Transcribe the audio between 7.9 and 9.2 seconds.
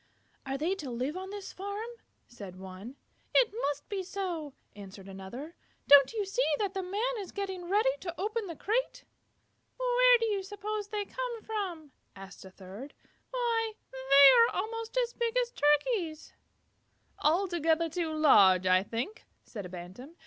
to open the crate?"